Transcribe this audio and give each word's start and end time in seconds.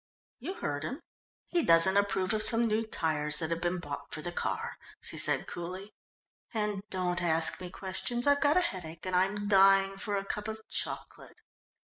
"You 0.39 0.55
heard 0.55 0.83
him. 0.83 0.99
He 1.45 1.63
doesn't 1.63 1.95
approve 1.95 2.33
of 2.33 2.41
some 2.41 2.65
new 2.65 2.87
tyres 2.87 3.37
that 3.37 3.51
have 3.51 3.61
been 3.61 3.77
bought 3.77 4.11
for 4.11 4.23
the 4.23 4.31
car," 4.31 4.79
she 4.99 5.15
said 5.15 5.45
coolly. 5.45 5.93
"And 6.55 6.81
don't 6.89 7.21
ask 7.21 7.61
me 7.61 7.69
questions. 7.69 8.25
I've 8.25 8.41
got 8.41 8.57
a 8.57 8.61
headache 8.61 9.05
and 9.05 9.15
I'm 9.15 9.47
dying 9.47 9.97
for 9.97 10.17
a 10.17 10.25
cup 10.25 10.47
of 10.47 10.67
chocolate." 10.67 11.37